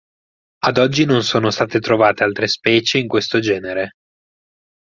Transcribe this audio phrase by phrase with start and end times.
[0.63, 3.91] Ad oggi non sono state trovate altre specie in questo genere.